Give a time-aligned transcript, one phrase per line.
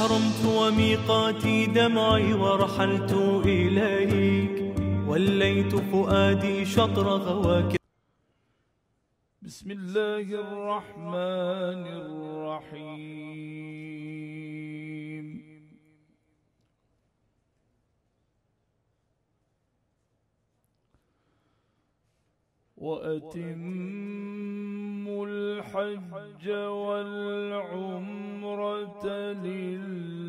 [0.00, 3.12] أحرمت وميقاتي دمعي ورحلت
[3.44, 4.74] إليك.
[5.08, 7.76] وليت فؤادي شطر غواك
[9.42, 13.10] بسم الله الرحمن الرحيم.
[22.76, 24.06] وأتموا
[25.26, 26.48] الحج
[28.50, 30.19] والعمرة لله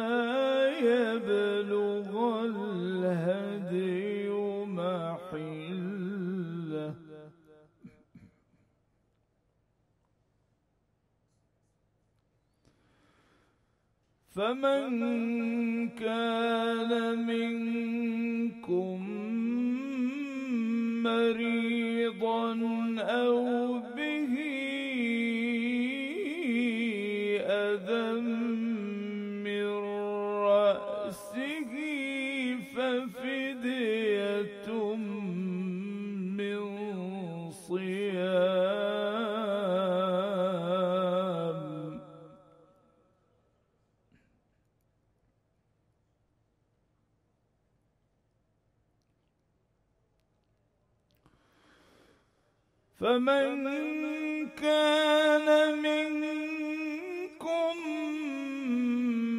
[0.90, 2.10] يبلغ
[2.44, 4.28] الهدي
[4.80, 5.74] محله.
[14.34, 14.90] فمن
[15.88, 16.90] كان
[17.26, 18.98] منكم
[21.02, 21.43] مريضا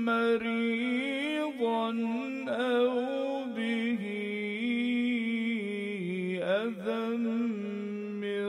[0.05, 1.89] مريضا
[2.49, 2.89] أو
[3.55, 4.03] به
[6.43, 7.17] أذى
[8.21, 8.45] من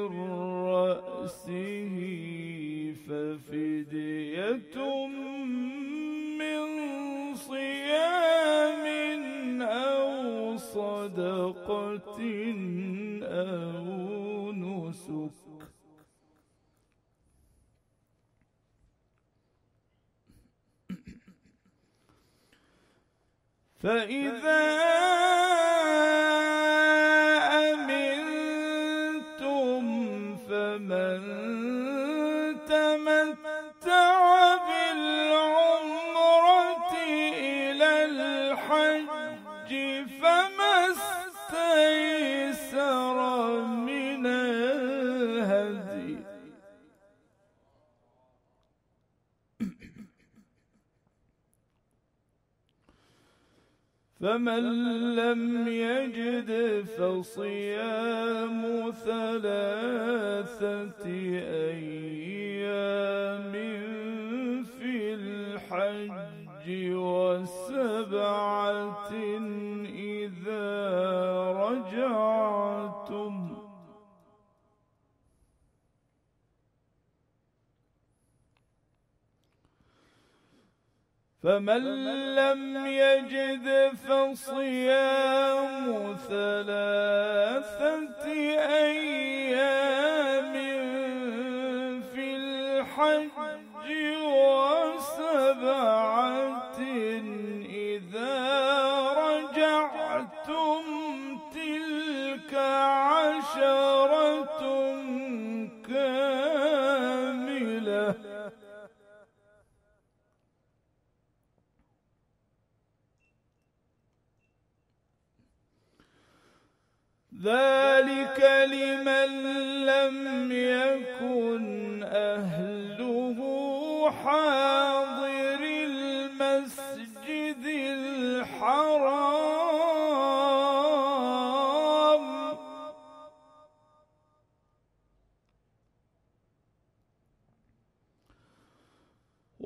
[0.69, 1.97] رأسه
[3.07, 4.77] ففدية
[6.39, 6.61] من
[7.35, 8.87] صيام
[9.63, 12.21] أو صدقة
[13.23, 15.37] أو نسك
[23.87, 24.63] فإذا
[29.07, 29.83] أمنتم
[30.37, 31.21] فمن
[32.67, 34.17] تمتع
[34.67, 36.13] بالعمرة
[37.39, 39.71] إلى الحج
[40.21, 41.96] فما استيسر
[54.21, 54.65] فمن
[55.17, 58.63] لم يجد فصيام
[59.05, 61.05] ثلاثة
[61.67, 63.53] أيام
[64.65, 66.67] في الحج
[66.97, 69.11] وسبعة
[69.85, 70.67] إذا
[71.53, 73.56] رجعتم
[81.47, 81.85] فمن
[82.35, 85.87] لم يجد فصيام
[86.29, 88.25] ثلاثة
[88.67, 89.36] أيام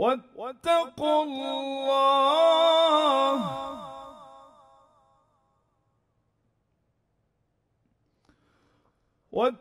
[0.01, 1.91] واتقوا الله.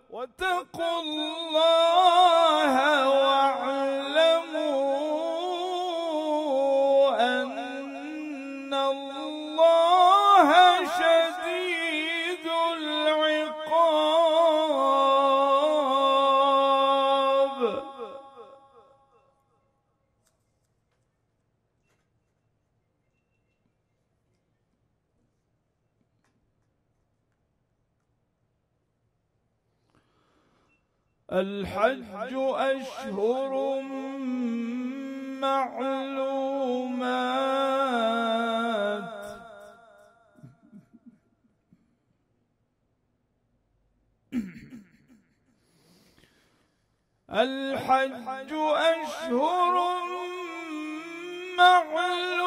[0.10, 2.74] واتقوا الله
[3.10, 4.19] وأعلموا
[31.40, 33.82] الحج أشهر
[35.42, 36.30] معلومات.
[47.30, 49.76] الحج أشهر
[51.58, 52.40] معلومات.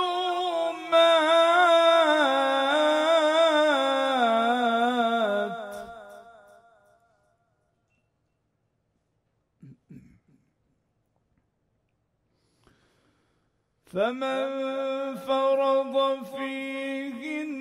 [13.93, 17.53] فمن فرض فيهن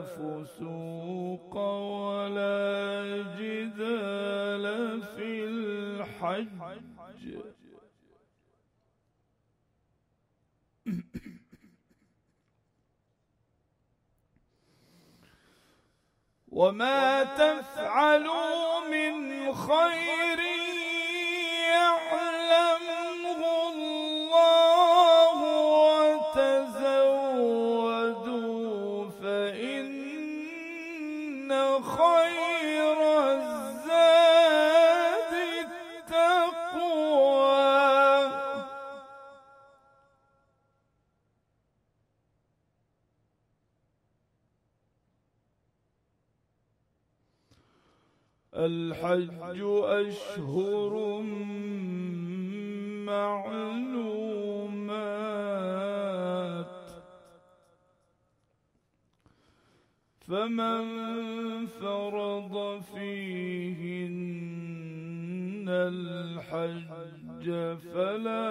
[0.00, 2.56] فسوق ولا
[3.38, 4.64] جدال
[5.02, 6.48] في الحج.
[16.58, 20.17] وما تفعلوا من خير
[50.38, 50.94] أشهر
[55.48, 56.66] معلومات
[60.20, 60.86] فمن
[61.66, 64.18] فرض فيهن
[65.68, 67.46] الحج
[67.92, 68.48] فلا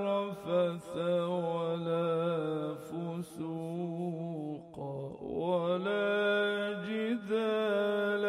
[0.00, 0.96] رفث
[1.28, 4.78] ولا فسوق
[5.22, 8.24] ولا جدال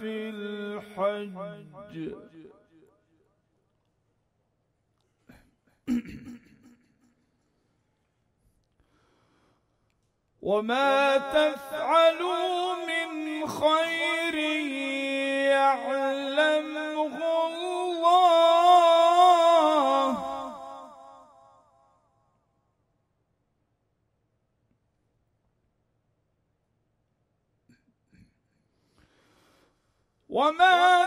[0.00, 1.94] في الحج
[10.42, 14.34] وما تفعلوا من خير
[15.52, 18.20] يعلمه الله.
[30.28, 30.99] وما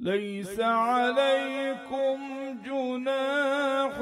[0.00, 2.18] ليس عليكم
[2.64, 3.98] جناح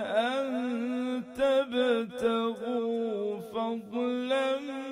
[0.00, 2.60] أن تبتغوا
[3.40, 4.87] فضلا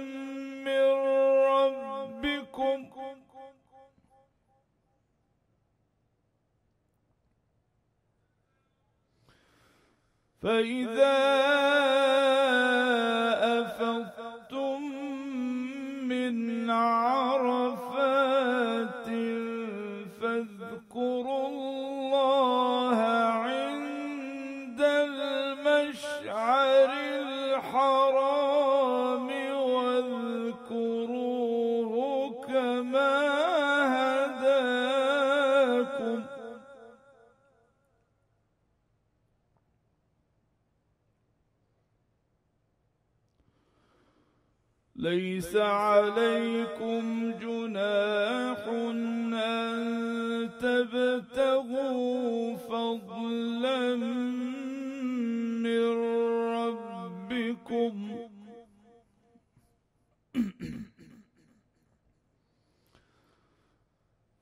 [10.46, 12.15] فإذا
[45.46, 53.96] ليس عليكم جناح أن تبتغوا فضلا
[55.62, 55.86] من
[56.56, 57.94] ربكم.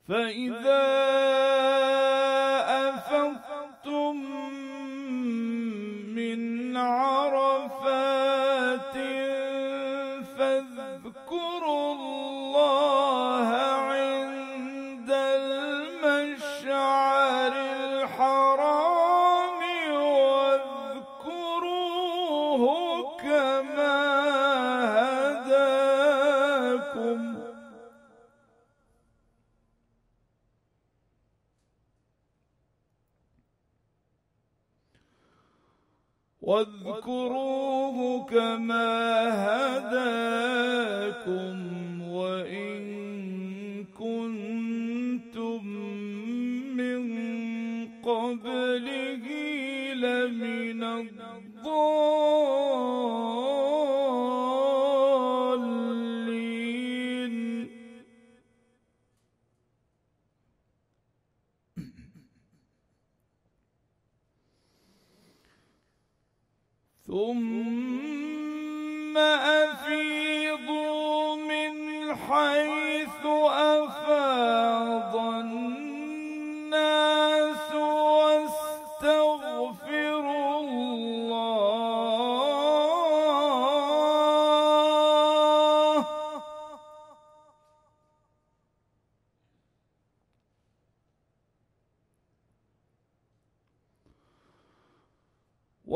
[0.09, 0.85] فإذا
[2.89, 4.17] أفضتم
[6.17, 7.75] من عرفات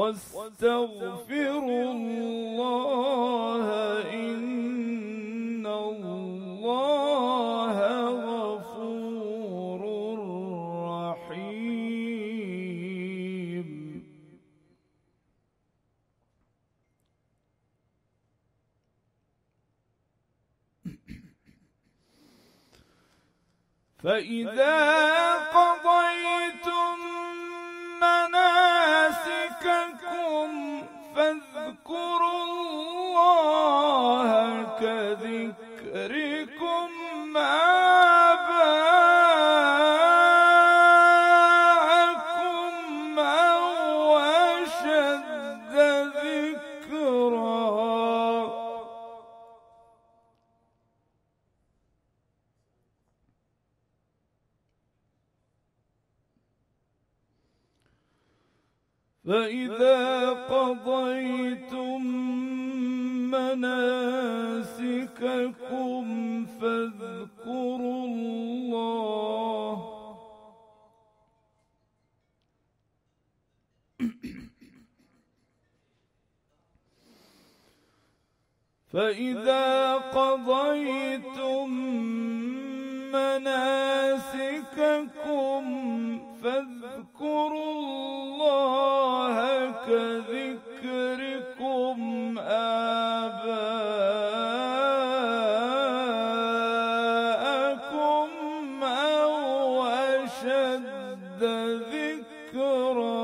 [0.08, 3.64] واستغفروا الله
[4.14, 7.76] إن الله
[8.28, 9.80] غفور
[11.28, 12.08] رحيم.
[23.98, 25.67] فإذا قضيتم
[59.28, 62.06] فإذا قضيتم
[63.30, 64.85] مناسككم
[66.61, 68.88] فاذكروا الله.
[78.92, 81.70] فإذا قضيتم
[83.12, 84.28] مناسككم
[86.42, 89.37] فاذكروا الله
[89.87, 91.18] كذكركم
[92.38, 93.59] آباءكم
[98.85, 101.42] أو أشد
[101.92, 103.17] ذكرًا.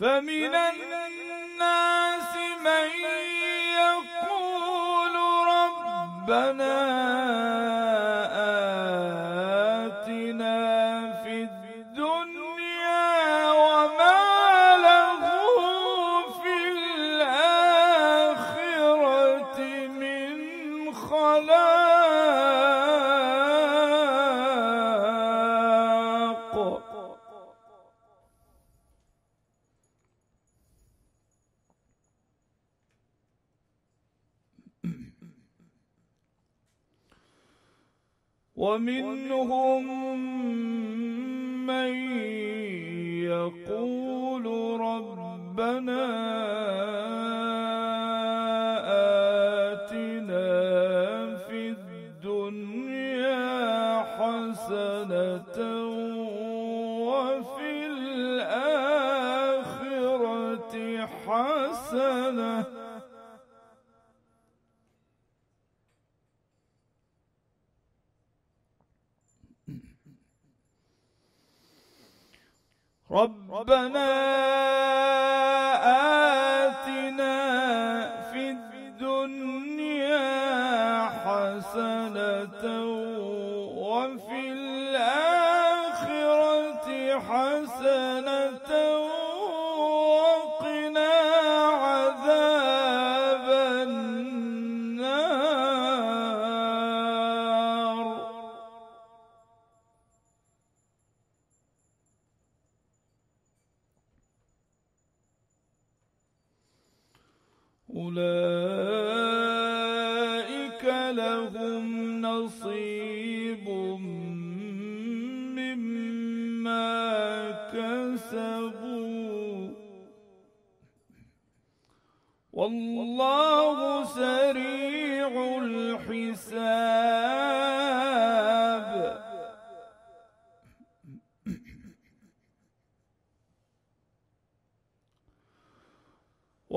[0.00, 2.32] فمن الناس
[2.64, 2.90] من
[3.78, 5.14] يقول
[5.48, 6.78] ربنا
[38.58, 39.86] ومنهم
[41.66, 41.94] من
[43.22, 44.46] يقول
[44.80, 46.06] ربنا
[49.72, 50.50] آتنا
[51.36, 53.38] في الدنيا
[54.02, 55.58] حسنة
[57.06, 59.06] وفي الآخرة
[61.26, 62.77] حسنة
[73.10, 74.08] ربنا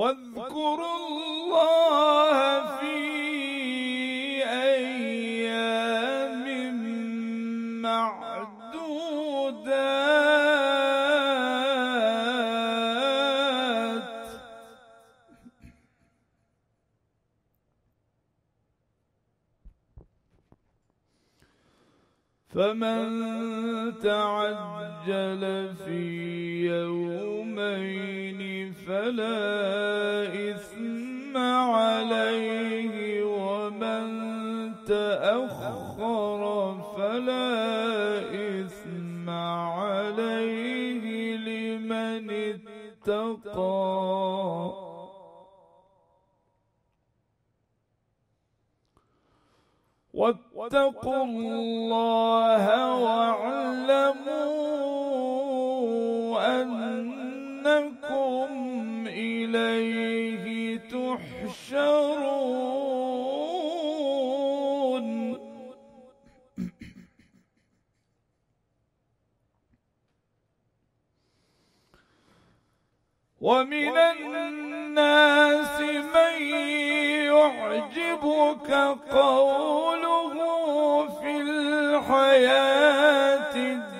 [0.02, 1.41] واذكروا الله
[39.22, 41.04] إثم عليه
[41.36, 42.30] لمن
[43.06, 43.62] اتقى.
[50.12, 52.64] واتقوا الله
[52.94, 54.32] واعلموا
[56.62, 58.50] أنكم
[59.06, 62.22] إليه تحشرون.
[73.42, 75.80] ومن الناس
[76.14, 76.42] من
[77.26, 78.70] يعجبك
[79.10, 80.34] قوله
[81.20, 82.76] في الحياة
[83.56, 83.91] الدنيا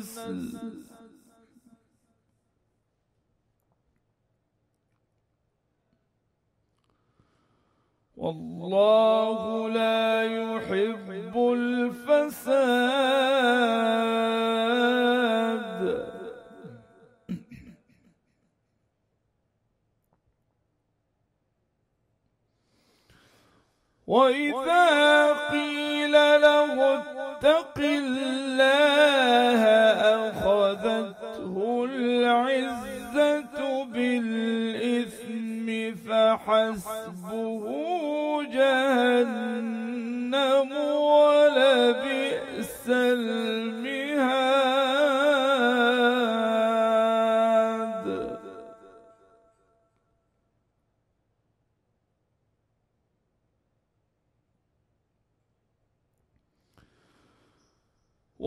[0.00, 0.47] 是死。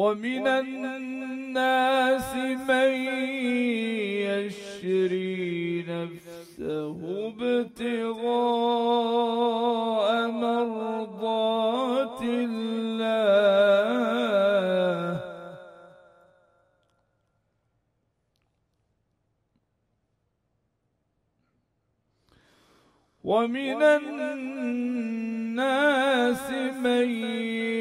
[0.01, 2.29] ومن الناس
[2.69, 2.91] من
[4.25, 8.21] يشري نفسه ابتغاء
[10.45, 12.81] مرضات الله.
[23.23, 24.85] ومن الناس
[26.85, 27.07] من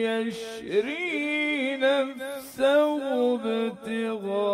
[0.04, 1.49] يشري
[1.80, 3.00] نفسه
[3.34, 4.50] ابتغاء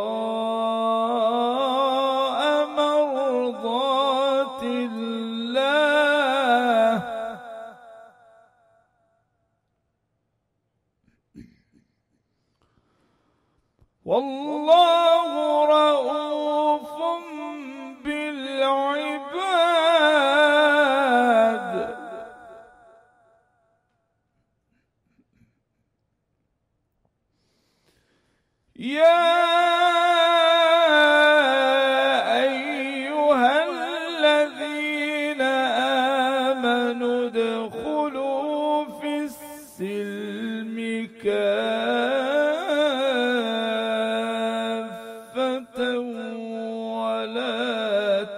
[2.80, 5.96] مرضات الله.
[14.04, 15.05] والله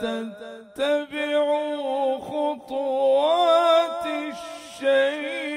[0.01, 1.69] تتبعوا
[2.19, 5.49] خطوات الشيطان.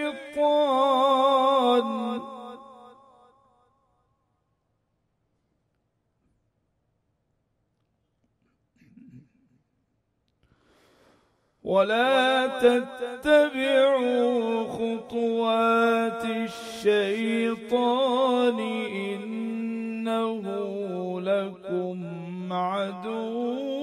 [11.63, 14.01] ولا تتبعوا
[14.67, 17.79] خطوات الشيطان
[19.05, 20.41] إنه
[21.21, 23.80] لكم عدو.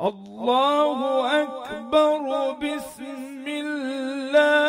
[0.00, 0.98] الله
[1.42, 4.67] أكبر بسم الله.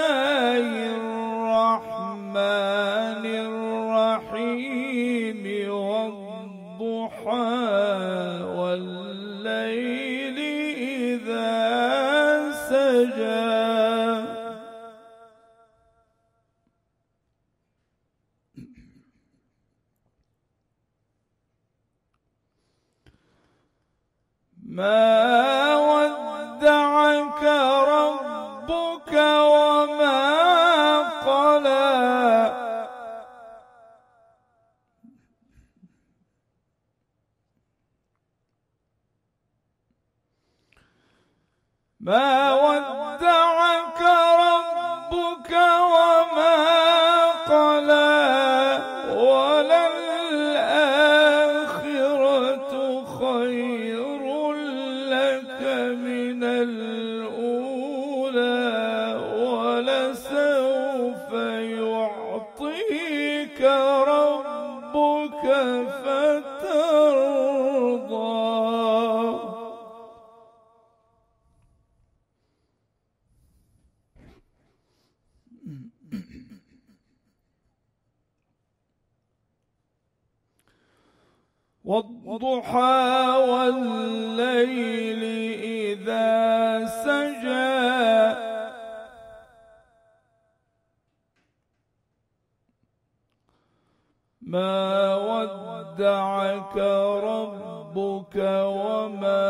[94.50, 96.78] ما ودعك
[97.24, 98.36] ربك
[98.66, 99.42] وما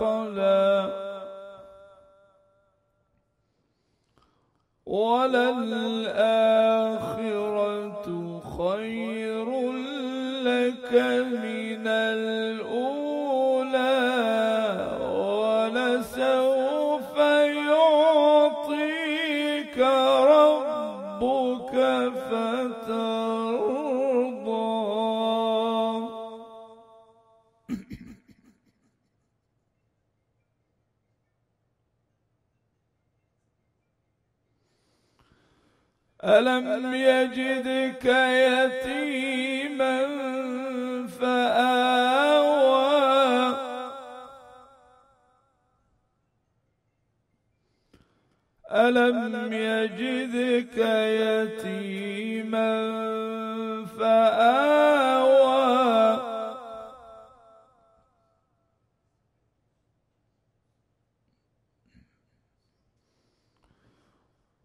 [0.00, 1.04] قلى.
[4.86, 6.04] وللآخرة
[8.58, 9.72] خير
[10.42, 10.92] لك
[36.34, 38.04] ألم يجدك
[38.44, 39.96] يتيما
[41.20, 42.54] فآوى؟
[48.72, 50.78] ألم يجدك
[51.22, 52.74] يتيما
[53.98, 55.33] فآوى؟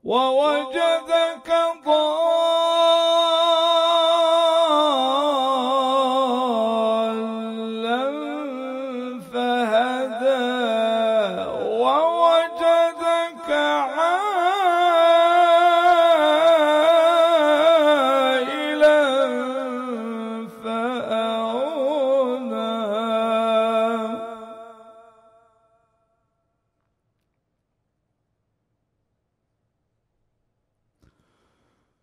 [0.09, 1.49] ووجدك
[1.85, 2.68] ضالا